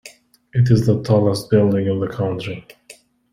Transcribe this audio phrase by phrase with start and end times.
[0.53, 2.65] It is the tallest building in the country.